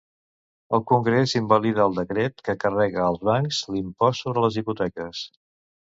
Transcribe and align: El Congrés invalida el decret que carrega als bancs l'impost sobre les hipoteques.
El 0.77 0.81
Congrés 0.91 1.35
invalida 1.41 1.85
el 1.89 1.99
decret 2.01 2.43
que 2.49 2.57
carrega 2.65 3.07
als 3.11 3.23
bancs 3.33 3.63
l'impost 3.75 4.27
sobre 4.27 4.49
les 4.49 4.63
hipoteques. 4.65 5.27